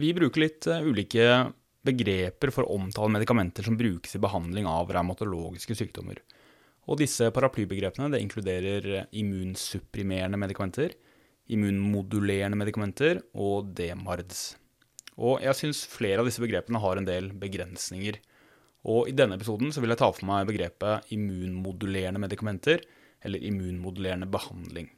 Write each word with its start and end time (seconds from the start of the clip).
Vi 0.00 0.10
bruker 0.14 0.42
litt 0.42 0.66
uh, 0.66 0.82
ulike 0.82 1.52
begreper 1.84 2.50
for 2.54 2.66
å 2.66 2.78
omtale 2.78 3.12
medikamenter 3.14 3.66
som 3.66 3.76
brukes 3.78 4.16
i 4.16 4.22
behandling 4.22 4.66
av 4.66 4.90
revmatologiske 4.90 5.76
sykdommer. 5.78 6.18
Og 6.90 6.98
disse 7.00 7.30
paraplybegrepene 7.32 8.18
inkluderer 8.20 9.06
immunsupprimerende 9.16 10.40
medikamenter, 10.40 10.96
immunmodulerende 11.52 12.58
medikamenter 12.58 13.20
og 13.36 13.70
DMARDS. 13.76 14.42
Og 15.14 15.44
jeg 15.44 15.58
syns 15.60 15.84
flere 15.86 16.20
av 16.20 16.28
disse 16.28 16.42
begrepene 16.42 16.80
har 16.82 16.98
en 16.98 17.06
del 17.06 17.30
begrensninger. 17.38 18.18
Og 18.90 19.08
i 19.08 19.14
denne 19.16 19.38
episoden 19.38 19.70
vil 19.72 19.94
jeg 19.94 20.00
ta 20.02 20.10
for 20.10 20.28
meg 20.28 20.48
begrepet 20.50 21.14
immunmodulerende 21.14 22.20
medikamenter, 22.20 22.82
eller 23.24 23.40
immunmodulerende 23.40 24.28
behandling. 24.28 24.90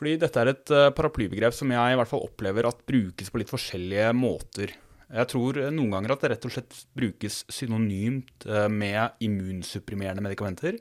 Fordi 0.00 0.14
dette 0.16 0.40
er 0.40 0.48
et 0.48 0.70
eh, 0.72 0.90
paraplybegrep 0.96 1.52
som 1.52 1.68
jeg 1.74 1.92
i 1.92 1.96
hvert 2.00 2.08
fall 2.08 2.22
opplever 2.24 2.64
at 2.64 2.78
brukes 2.88 3.28
på 3.28 3.42
litt 3.42 3.50
forskjellige 3.52 4.14
måter. 4.16 4.72
Jeg 5.10 5.28
tror 5.28 5.58
noen 5.74 5.92
ganger 5.92 6.14
at 6.14 6.24
det 6.24 6.30
rett 6.32 6.46
og 6.48 6.54
slett 6.54 6.78
brukes 6.96 7.42
synonymt 7.52 8.46
eh, 8.48 8.64
med 8.72 9.20
immunsupprimerende 9.26 10.24
medikamenter. 10.24 10.78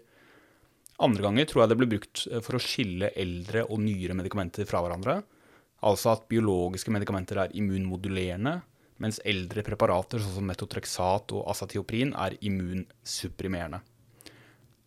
Andre 1.04 1.26
ganger 1.28 1.50
tror 1.52 1.66
jeg 1.66 1.72
det 1.74 1.80
blir 1.82 1.92
brukt 1.98 2.24
eh, 2.32 2.40
for 2.46 2.56
å 2.56 2.64
skille 2.64 3.12
eldre 3.20 3.66
og 3.68 3.84
nyere 3.84 4.16
medikamenter 4.16 4.70
fra 4.70 4.86
hverandre. 4.86 5.18
Altså 5.84 6.14
at 6.14 6.24
biologiske 6.32 6.96
medikamenter 6.96 7.44
er 7.44 7.60
immunmodulerende, 7.60 8.56
mens 9.04 9.20
eldre 9.28 9.68
preparater 9.68 10.24
sånn 10.24 10.40
som 10.40 10.48
metotrexat 10.48 11.36
og 11.36 11.44
asatioprin 11.52 12.16
er 12.16 12.40
immunsupprimerende. 12.40 13.84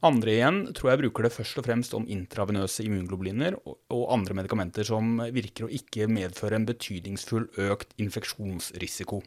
Andre 0.02 0.32
igjen 0.34 0.64
tror 0.74 0.90
jeg 0.90 1.00
bruker 1.04 1.26
det 1.26 1.34
først 1.34 1.60
og 1.60 1.66
fremst 1.68 1.92
om 1.94 2.08
intravenøse 2.10 2.82
immunglobuliner 2.82 3.54
og 3.62 4.02
andre 4.10 4.34
medikamenter 4.40 4.86
som 4.88 5.20
virker 5.34 5.68
å 5.68 5.70
ikke 5.70 6.08
medføre 6.10 6.58
en 6.58 6.66
betydningsfull 6.66 7.46
økt 7.70 7.94
infeksjonsrisiko. 8.02 9.20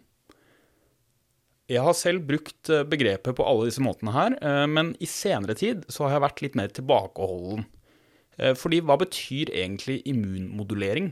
Jeg 1.72 1.82
har 1.82 1.96
selv 1.98 2.28
brukt 2.28 2.70
eh, 2.70 2.84
begrepet 2.86 3.38
på 3.38 3.46
alle 3.48 3.70
disse 3.72 3.82
måtene 3.82 4.12
her, 4.14 4.36
eh, 4.38 4.66
men 4.70 4.92
i 5.02 5.08
senere 5.10 5.56
tid 5.58 5.88
så 5.90 6.06
har 6.06 6.18
jeg 6.18 6.26
vært 6.28 6.44
litt 6.44 6.58
mer 6.60 6.76
tilbakeholden. 6.76 7.64
Eh, 8.38 8.54
fordi 8.60 8.84
hva 8.86 9.00
betyr 9.02 9.50
egentlig 9.50 10.02
immunmodulering? 10.12 11.10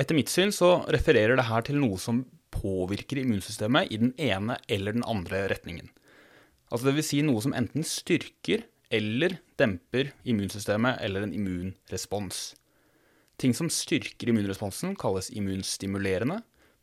Etter 0.00 0.16
mitt 0.16 0.32
syn 0.32 0.54
så 0.54 0.78
refererer 0.88 1.36
det 1.36 1.50
her 1.50 1.66
til 1.66 1.76
noe 1.82 1.98
som 2.00 2.22
påvirker 2.54 3.20
immunsystemet 3.20 3.92
i 3.92 3.98
den 4.00 4.14
ene 4.16 4.56
eller 4.70 4.96
den 4.96 5.04
andre 5.04 5.44
retningen. 5.52 5.90
Altså 6.70 6.86
det 6.86 6.96
vil 6.96 7.06
si 7.06 7.20
noe 7.26 7.42
som 7.42 7.54
enten 7.58 7.86
styrker 7.86 8.62
eller 8.94 9.36
demper 9.58 10.12
immunsystemet 10.26 11.00
eller 11.02 11.26
en 11.26 11.34
immunrespons. 11.34 12.54
Ting 13.40 13.54
som 13.56 13.70
styrker 13.72 14.30
immunresponsen, 14.30 14.94
kalles 14.98 15.30
immunstimulerende, 15.34 16.40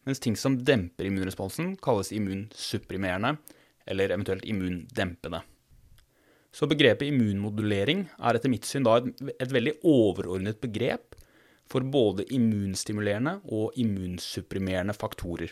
mens 0.07 0.23
ting 0.23 0.35
som 0.39 0.57
demper 0.65 1.07
immunresponsen, 1.07 1.75
kalles 1.83 2.11
immunsupprimerende 2.15 3.35
eller 3.87 4.11
eventuelt 4.15 4.47
immundempende. 4.47 5.43
Så 6.51 6.67
begrepet 6.67 7.11
immunmodulering 7.11 8.07
er 8.17 8.39
etter 8.39 8.51
mitt 8.51 8.65
syn 8.67 8.87
da 8.87 8.97
et, 8.99 9.11
et 9.37 9.53
veldig 9.53 9.75
overordnet 9.87 10.59
begrep 10.63 11.15
for 11.67 11.83
både 11.83 12.25
immunstimulerende 12.33 13.37
og 13.53 13.75
immunsupprimerende 13.79 14.95
faktorer. 14.97 15.51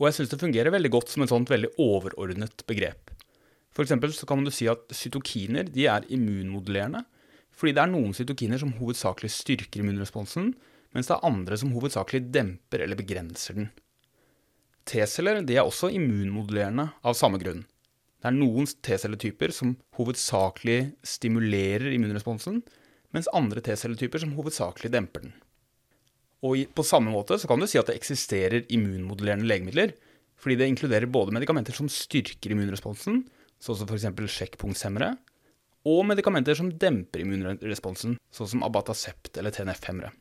Og 0.00 0.08
jeg 0.08 0.16
syns 0.16 0.32
det 0.32 0.40
fungerer 0.40 0.74
veldig 0.74 0.90
godt 0.90 1.12
som 1.12 1.22
et 1.22 1.30
sånt 1.30 1.52
veldig 1.52 1.76
overordnet 1.78 2.64
begrep. 2.66 3.13
For 3.74 3.86
så 3.86 4.26
kan 4.28 4.44
du 4.46 4.52
si 4.54 4.68
at 4.70 4.86
cytokiner 4.94 5.66
de 5.66 5.88
er 5.90 6.06
immunmodulerende, 6.14 7.02
fordi 7.54 7.74
det 7.74 7.82
er 7.82 7.90
noen 7.90 8.14
cytokiner 8.14 8.60
som 8.62 8.74
hovedsakelig 8.78 9.30
styrker 9.34 9.82
immunresponsen, 9.82 10.52
mens 10.94 11.10
det 11.10 11.16
er 11.16 11.26
andre 11.26 11.58
som 11.58 11.74
hovedsakelig 11.74 12.22
demper 12.34 12.84
eller 12.84 12.98
begrenser 12.98 13.58
den. 13.58 13.70
T-celler 14.86 15.40
er 15.42 15.62
også 15.64 15.90
immunmodulerende 15.94 16.90
av 17.02 17.16
samme 17.18 17.40
grunn. 17.42 17.64
Det 18.20 18.30
er 18.30 18.36
noen 18.36 18.68
T-celletyper 18.68 19.52
som 19.52 19.74
hovedsakelig 19.98 20.94
stimulerer 21.04 21.90
immunresponsen, 21.92 22.62
mens 23.14 23.30
andre 23.36 23.62
T-celletyper 23.64 24.22
som 24.22 24.34
hovedsakelig 24.36 24.92
demper 24.94 25.26
den. 25.26 25.34
Og 26.44 26.66
på 26.76 26.84
samme 26.84 27.12
måte 27.14 27.38
kan 27.48 27.60
du 27.60 27.66
si 27.68 27.80
at 27.80 27.88
det 27.88 27.96
eksisterer 27.96 28.66
immunmodulerende 28.72 29.48
legemidler, 29.48 29.94
fordi 30.36 30.58
det 30.60 30.68
inkluderer 30.68 31.08
både 31.08 31.32
medikamenter 31.32 31.76
som 31.76 31.88
styrker 31.88 32.52
immunresponsen, 32.52 33.22
sånn 33.62 33.78
som 33.80 33.88
f.eks. 33.90 34.08
sjekkpunktshemmere, 34.38 35.14
og 35.84 36.06
medikamenter 36.08 36.56
som 36.56 36.70
demper 36.80 37.20
immunresponsen, 37.24 38.16
sånn 38.32 38.50
som 38.54 38.64
abatacept 38.64 39.36
eller 39.40 39.52
TNF-hemmere. 39.52 40.14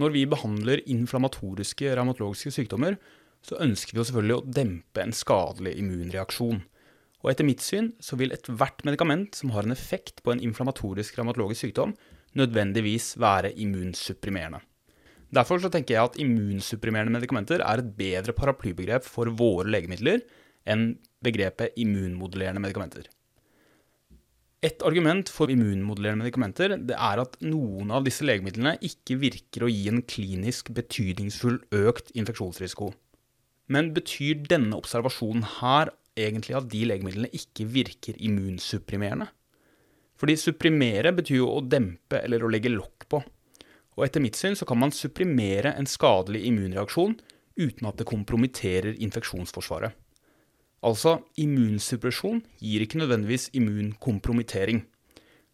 Når 0.00 0.14
vi 0.14 0.22
behandler 0.24 0.80
inflammatoriske 0.88 1.90
revmatologiske 1.92 2.54
sykdommer, 2.54 2.96
så 3.44 3.58
ønsker 3.60 3.92
vi 3.92 4.00
jo 4.00 4.06
selvfølgelig 4.08 4.38
å 4.38 4.46
dempe 4.56 5.02
en 5.02 5.12
skadelig 5.12 5.74
immunreaksjon. 5.82 6.62
Og 7.22 7.30
etter 7.30 7.46
mitt 7.46 7.62
syn 7.62 7.92
så 8.02 8.16
vil 8.18 8.32
ethvert 8.34 8.82
medikament 8.88 9.36
som 9.38 9.52
har 9.54 9.66
en 9.66 9.74
effekt 9.74 10.22
på 10.24 10.32
en 10.32 10.42
inflammatorisk 10.42 11.18
revmatologisk 11.18 11.66
sykdom, 11.66 11.92
nødvendigvis 12.38 13.12
være 13.20 13.52
immunsupprimerende. 13.60 14.62
Derfor 15.32 15.60
så 15.60 15.70
tenker 15.72 15.96
jeg 15.96 16.08
at 16.08 16.18
immunsupprimerende 16.20 17.14
medikamenter 17.14 17.62
er 17.64 17.80
et 17.80 17.92
bedre 17.96 18.34
paraplybegrep 18.36 19.04
for 19.08 19.32
våre 19.36 19.68
legemidler 19.70 20.24
enn 20.68 20.94
begrepet 21.24 21.76
immunmodulerende 21.80 22.62
medikamenter. 22.62 23.08
Et 24.62 24.82
argument 24.86 25.26
for 25.26 25.50
immunmodulerende 25.50 26.22
medikamenter 26.22 26.76
det 26.78 26.94
er 26.94 27.18
at 27.18 27.34
noen 27.42 27.90
av 27.90 28.04
disse 28.06 28.22
legemidlene 28.22 28.76
ikke 28.86 29.16
virker 29.18 29.64
å 29.66 29.70
gi 29.72 29.88
en 29.90 30.04
klinisk 30.06 30.70
betydningsfull 30.76 31.58
økt 31.74 32.12
infeksjonsrisiko. 32.14 32.92
Men 33.74 33.90
betyr 33.96 34.44
denne 34.46 34.78
observasjonen 34.78 35.42
her 35.58 35.90
egentlig 36.18 36.54
at 36.58 36.68
de 36.70 36.84
legemidlene 36.86 37.30
ikke 37.34 37.66
virker 37.74 38.18
immunsupprimerende? 38.22 39.26
Fordi 40.14 40.36
supprimere 40.38 41.10
betyr 41.16 41.40
jo 41.40 41.50
å 41.56 41.64
dempe 41.66 42.20
eller 42.22 42.44
å 42.44 42.50
legge 42.52 42.70
lokk 42.70 43.08
på. 43.10 43.18
Og 43.98 44.06
etter 44.06 44.22
mitt 44.22 44.38
syn 44.38 44.54
så 44.54 44.68
kan 44.68 44.78
man 44.78 44.94
supprimere 44.94 45.74
en 45.74 45.90
skadelig 45.90 46.44
immunreaksjon 46.52 47.18
uten 47.58 47.88
at 47.90 47.98
det 47.98 48.06
kompromitterer 48.08 48.94
infeksjonsforsvaret. 49.02 49.98
Altså, 50.82 51.20
immunsuppresjon 51.38 52.40
gir 52.58 52.82
ikke 52.82 52.98
nødvendigvis 52.98 53.50
immunkompromittering. 53.54 54.82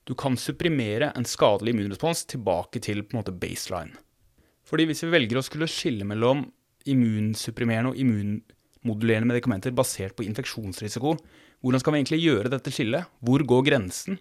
Du 0.09 0.15
kan 0.17 0.39
supprimere 0.41 1.11
en 1.19 1.29
skadelig 1.29 1.75
immunrespons 1.75 2.25
tilbake 2.33 2.81
til 2.81 3.03
på 3.05 3.13
en 3.13 3.21
måte 3.21 3.35
baseline. 3.37 3.99
Fordi 4.65 4.87
hvis 4.89 5.05
vi 5.05 5.13
velger 5.13 5.41
å 5.41 5.45
skulle 5.45 5.69
skille 5.69 6.07
mellom 6.09 6.47
immunsupprimerende 6.89 7.93
og 7.93 8.01
immunmodulerende 8.01 9.29
medikamenter 9.29 9.77
basert 9.77 10.17
på 10.17 10.25
infeksjonsrisiko, 10.25 11.15
hvordan 11.61 11.83
skal 11.83 11.93
vi 11.93 12.01
egentlig 12.01 12.23
gjøre 12.25 12.53
dette 12.55 12.73
skillet? 12.73 13.09
Hvor 13.21 13.45
går 13.53 13.67
grensen? 13.69 14.17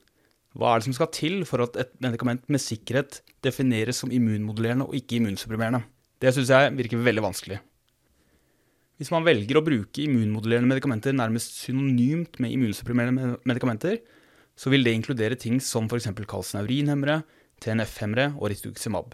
Hva 0.58 0.74
er 0.74 0.82
det 0.82 0.90
som 0.90 0.98
skal 0.98 1.12
til 1.14 1.40
for 1.48 1.64
at 1.64 1.80
et 1.80 1.96
medikament 2.04 2.48
med 2.52 2.64
sikkerhet 2.64 3.22
defineres 3.46 4.00
som 4.02 4.12
immunmodulerende 4.12 4.88
og 4.90 4.96
ikke 4.98 5.22
immunsupprimerende? 5.22 5.86
Det 6.20 6.34
syns 6.34 6.52
jeg 6.52 6.76
virker 6.80 7.04
veldig 7.06 7.24
vanskelig. 7.28 7.60
Hvis 8.98 9.12
man 9.14 9.26
velger 9.26 9.60
å 9.60 9.66
bruke 9.66 10.02
immunmodulerende 10.02 10.72
medikamenter 10.72 11.14
nærmest 11.14 11.60
synonymt 11.62 12.40
med 12.42 12.54
immunsupprimerende 12.56 13.36
medikamenter, 13.46 14.00
så 14.58 14.72
vil 14.74 14.82
det 14.86 14.96
inkludere 14.98 15.38
ting 15.38 15.60
som 15.62 15.86
f.eks. 15.86 16.10
kalsinaurinhemmere, 16.26 17.20
TNF-hemmere 17.62 18.32
og 18.40 18.50
rituximab. 18.54 19.14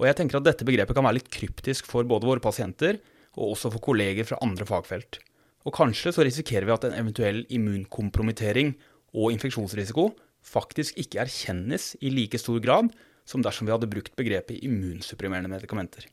Og 0.00 0.08
jeg 0.08 0.16
tenker 0.16 0.40
at 0.40 0.46
dette 0.46 0.64
begrepet 0.64 0.96
kan 0.96 1.04
være 1.04 1.18
litt 1.20 1.28
kryptisk 1.32 1.90
for 1.90 2.08
både 2.08 2.28
våre 2.28 2.42
pasienter 2.44 3.02
og 3.36 3.52
også 3.52 3.70
for 3.74 3.84
kolleger 3.84 4.28
fra 4.28 4.40
andre 4.44 4.64
fagfelt. 4.68 5.20
Og 5.68 5.76
kanskje 5.76 6.14
så 6.16 6.24
risikerer 6.24 6.66
vi 6.66 6.74
at 6.74 6.88
en 6.88 6.96
eventuell 6.96 7.44
immunkompromittering 7.52 8.72
og 9.12 9.36
infeksjonsrisiko 9.36 10.08
faktisk 10.42 10.96
ikke 10.98 11.20
erkjennes 11.26 11.92
i 12.00 12.10
like 12.16 12.40
stor 12.40 12.64
grad 12.64 12.88
som 13.28 13.44
dersom 13.44 13.68
vi 13.68 13.76
hadde 13.76 13.92
brukt 13.92 14.16
begrepet 14.18 14.64
immunsupprimerende 14.64 15.52
medikamenter. 15.52 16.08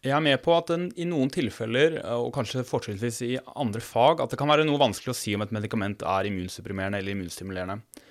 Jeg 0.00 0.14
er 0.16 0.22
med 0.24 0.38
på 0.40 0.54
at 0.56 0.70
den, 0.72 0.86
i 0.96 1.04
noen 1.04 1.28
tilfeller, 1.28 1.98
og 2.16 2.30
kanskje 2.32 2.64
fortrinnsvis 2.64 3.18
i 3.26 3.34
andre 3.52 3.82
fag, 3.84 4.22
at 4.24 4.32
det 4.32 4.38
kan 4.40 4.48
være 4.48 4.64
noe 4.64 4.80
vanskelig 4.80 5.12
å 5.12 5.18
si 5.18 5.34
om 5.36 5.44
et 5.44 5.52
medikament 5.52 6.00
er 6.08 6.28
immunsupprimerende 6.30 7.02
eller 7.02 7.12
immunstimulerende. 7.12 8.06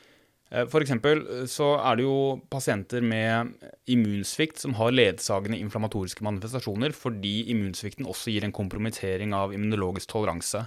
Eh, 0.49 0.67
for 0.69 0.81
eksempel 0.85 1.23
så 1.49 1.71
er 1.77 1.97
det 1.97 2.05
jo 2.05 2.19
pasienter 2.49 3.01
med 3.05 3.55
immunsvikt 3.89 4.61
som 4.61 4.75
har 4.77 4.93
ledsagende 4.93 5.57
inflammatoriske 5.61 6.25
manifestasjoner 6.25 6.93
fordi 6.97 7.49
immunsvikten 7.53 8.09
også 8.09 8.33
gir 8.33 8.45
en 8.45 8.55
kompromittering 8.55 9.33
av 9.37 9.53
immunologisk 9.57 10.13
toleranse. 10.13 10.65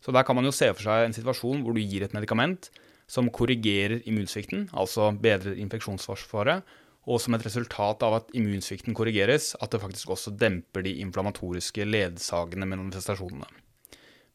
Så 0.00 0.14
der 0.14 0.22
kan 0.26 0.38
man 0.38 0.46
jo 0.48 0.54
se 0.54 0.70
for 0.72 0.86
seg 0.86 1.06
en 1.06 1.16
situasjon 1.16 1.64
hvor 1.64 1.76
du 1.76 1.82
gir 1.82 2.06
et 2.06 2.14
medikament 2.16 2.70
som 3.10 3.26
korrigerer 3.34 4.04
immunsvikten, 4.06 4.68
altså 4.70 5.10
bedrer 5.18 5.58
infeksjonsforsvaret, 5.58 6.62
og 7.08 7.20
som 7.22 7.34
et 7.34 7.44
resultat 7.46 8.02
av 8.04 8.18
at 8.18 8.34
immunsvikten 8.36 8.96
korrigeres, 8.96 9.54
at 9.60 9.72
det 9.72 9.80
faktisk 9.82 10.12
også 10.12 10.34
demper 10.36 10.84
de 10.84 10.98
inflammatoriske 11.04 11.86
ledsagende 11.88 12.68
manifestasjonene. 12.68 13.48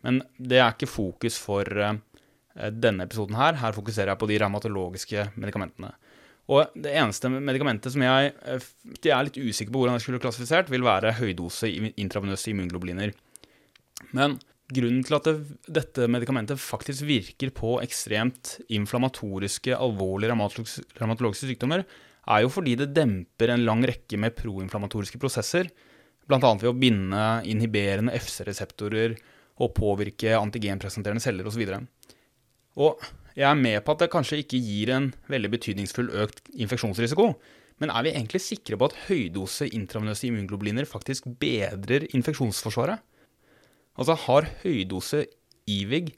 Men 0.05 0.21
det 0.37 0.59
er 0.61 0.73
ikke 0.73 0.89
fokus 0.89 1.37
for 1.41 1.65
eh, 1.65 1.99
denne 2.73 3.05
episoden 3.05 3.37
her. 3.37 3.59
Her 3.61 3.75
fokuserer 3.77 4.13
jeg 4.13 4.21
på 4.21 4.29
de 4.29 4.39
revmatologiske 4.41 5.29
medikamentene. 5.37 5.93
Og 6.53 6.73
det 6.77 6.91
eneste 6.93 7.29
medikamentet 7.33 7.93
som 7.93 8.03
jeg, 8.05 8.33
eh, 8.45 8.67
jeg 8.99 9.13
er 9.13 9.29
litt 9.29 9.39
usikker 9.41 9.73
på 9.73 9.81
hvordan 9.81 9.97
jeg 9.97 10.05
skulle 10.05 10.23
klassifisert, 10.23 10.73
vil 10.73 10.85
være 10.85 11.15
høydose 11.19 11.71
intravenøse 11.93 12.51
immunglobuliner. 12.53 13.13
Men 14.13 14.37
grunnen 14.73 15.05
til 15.05 15.17
at 15.17 15.29
det, 15.29 15.35
dette 15.81 16.09
medikamentet 16.09 16.61
faktisk 16.61 17.05
virker 17.05 17.53
på 17.53 17.77
ekstremt 17.85 18.59
inflammatoriske, 18.73 19.73
alvorlige 19.77 20.33
revmatologiske 20.33 21.49
sykdommer, 21.49 21.85
er 22.25 22.43
jo 22.43 22.51
fordi 22.51 22.75
det 22.79 22.93
demper 22.95 23.53
en 23.53 23.65
lang 23.67 23.83
rekke 23.85 24.17
med 24.21 24.35
proinflammatoriske 24.37 25.19
prosesser, 25.21 25.69
bl.a. 26.25 26.39
ved 26.41 26.69
å 26.71 26.77
binde 26.77 27.25
inhiberende 27.45 28.15
FC-reseptorer 28.17 29.13
og 29.61 29.75
påvirke 29.77 30.33
antigenpresenterende 30.37 31.23
celler 31.23 31.47
osv. 31.47 31.63
Og 32.81 33.03
jeg 33.35 33.45
er 33.49 33.59
med 33.59 33.77
på 33.85 33.93
at 33.93 34.03
det 34.03 34.11
kanskje 34.13 34.41
ikke 34.41 34.61
gir 34.63 34.91
en 34.95 35.11
veldig 35.31 35.51
betydningsfull 35.53 36.09
økt 36.23 36.49
infeksjonsrisiko, 36.55 37.29
men 37.83 37.91
er 37.91 38.05
vi 38.07 38.13
egentlig 38.15 38.39
sikre 38.39 38.77
på 38.79 38.87
at 38.87 38.97
høydose 39.09 39.67
intravenøse 39.75 40.29
immunglobuliner 40.29 40.87
faktisk 40.87 41.27
bedrer 41.41 42.07
infeksjonsforsvaret? 42.15 43.01
Altså 43.99 44.15
har 44.25 44.47
høydose 44.63 45.25
IVIG 45.71 46.13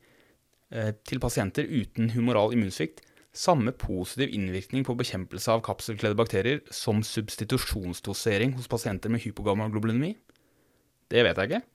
eh, 0.73 0.93
til 1.05 1.21
pasienter 1.21 1.65
uten 1.65 2.11
humoral 2.13 2.53
immunsvikt 2.53 3.01
samme 3.37 3.73
positiv 3.77 4.33
innvirkning 4.33 4.85
på 4.87 4.95
bekjempelse 4.97 5.53
av 5.53 5.63
kapselkledde 5.65 6.17
bakterier 6.17 6.61
som 6.73 7.03
substitusjonsdosering 7.05 8.55
hos 8.57 8.69
pasienter 8.71 9.13
med 9.13 9.23
hypogammaglobulinemi? 9.23 10.15
Det 11.11 11.23
vet 11.23 11.39
jeg 11.39 11.51
ikke. 11.51 11.65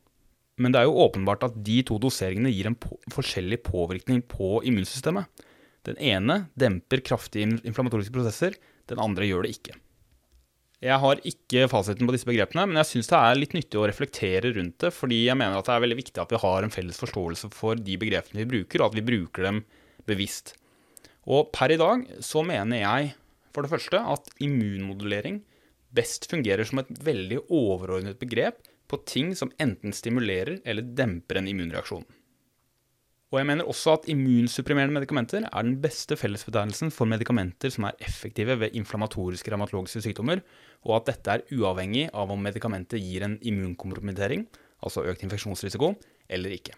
Men 0.61 0.75
det 0.75 0.83
er 0.83 0.89
jo 0.89 0.99
åpenbart 1.07 1.47
at 1.47 1.55
de 1.65 1.79
to 1.89 1.97
doseringene 2.03 2.53
gir 2.53 2.69
en 2.69 2.77
på 2.77 2.99
forskjellig 3.15 3.63
påvirkning 3.65 4.21
på 4.29 4.59
immunsystemet. 4.69 5.31
Den 5.89 5.97
ene 5.99 6.45
demper 6.59 7.03
kraftige 7.03 7.49
inflammatoriske 7.63 8.15
prosesser, 8.15 8.59
den 8.91 9.01
andre 9.03 9.27
gjør 9.27 9.47
det 9.47 9.57
ikke. 9.57 9.79
Jeg 10.83 10.99
har 10.99 11.21
ikke 11.27 11.69
fasiten 11.71 12.09
på 12.09 12.15
disse 12.15 12.27
begrepene, 12.27 12.65
men 12.67 12.81
jeg 12.81 12.89
syns 12.89 13.11
det 13.11 13.19
er 13.19 13.39
litt 13.39 13.53
nyttig 13.55 13.79
å 13.79 13.87
reflektere 13.87 14.51
rundt 14.57 14.81
det, 14.83 14.91
fordi 14.95 15.21
jeg 15.29 15.39
mener 15.39 15.61
at 15.61 15.69
det 15.69 15.77
er 15.77 15.85
veldig 15.85 15.99
viktig 16.01 16.19
at 16.19 16.35
vi 16.35 16.41
har 16.43 16.67
en 16.67 16.75
felles 16.75 16.99
forståelse 16.99 17.53
for 17.55 17.79
de 17.79 17.99
begrepene 18.03 18.43
vi 18.43 18.51
bruker, 18.51 18.83
og 18.83 18.91
at 18.91 18.99
vi 18.99 19.07
bruker 19.07 19.47
dem 19.47 19.63
bevisst. 20.11 20.57
Og 21.31 21.53
per 21.55 21.71
i 21.75 21.79
dag 21.81 22.07
så 22.25 22.43
mener 22.47 22.83
jeg 22.83 23.13
for 23.53 23.65
det 23.65 23.73
første 23.75 24.01
at 24.15 24.31
immunmodulering 24.43 25.43
best 25.95 26.27
fungerer 26.31 26.67
som 26.67 26.81
et 26.83 26.91
veldig 27.05 27.45
overordnet 27.53 28.19
begrep 28.21 28.63
på 28.91 28.99
ting 29.09 29.33
som 29.37 29.53
enten 29.63 29.95
stimulerer 29.95 30.59
eller 30.65 30.89
demper 30.97 31.41
en 31.41 31.49
immunreaksjon. 31.53 32.05
Og 33.33 33.39
jeg 33.41 33.49
mener 33.49 33.69
også 33.69 33.95
at 33.97 34.09
immunsupprimerende 34.13 34.93
medikamenter 34.93 35.47
er 35.47 35.65
den 35.65 35.79
beste 35.81 36.19
fellesbetegnelsen 36.21 36.91
for 36.93 37.09
medikamenter 37.09 37.73
som 37.73 37.87
er 37.89 37.97
effektive 38.05 38.59
ved 38.61 38.77
inflammatoriske 38.77 39.55
revmatologiske 39.55 40.03
sykdommer, 40.05 40.43
og 40.85 40.99
at 40.99 41.09
dette 41.09 41.39
er 41.39 41.47
uavhengig 41.57 42.11
av 42.13 42.35
om 42.35 42.45
medikamentet 42.45 43.01
gir 43.01 43.25
en 43.25 43.39
immunkompromittering, 43.41 44.45
altså 44.85 45.07
økt 45.09 45.25
infeksjonsrisiko, 45.25 45.95
eller 46.29 46.53
ikke. 46.59 46.77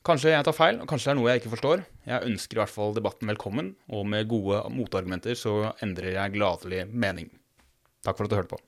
Kanskje 0.00 0.30
jeg 0.32 0.44
tar 0.46 0.56
feil, 0.56 0.78
og 0.80 0.88
kanskje 0.88 1.10
det 1.10 1.12
er 1.12 1.18
noe 1.18 1.28
jeg 1.28 1.40
ikke 1.42 1.50
forstår. 1.52 1.82
Jeg 2.08 2.28
ønsker 2.30 2.56
i 2.56 2.60
hvert 2.62 2.72
fall 2.72 2.94
debatten 2.96 3.28
velkommen, 3.28 3.74
og 3.92 4.06
med 4.08 4.30
gode 4.30 4.62
motargumenter 4.72 5.36
så 5.36 5.74
endrer 5.84 6.14
jeg 6.14 6.36
gladelig 6.38 6.86
mening. 6.88 7.28
Takk 8.00 8.16
for 8.16 8.24
at 8.24 8.32
du 8.32 8.38
hørte 8.38 8.54
på. 8.54 8.60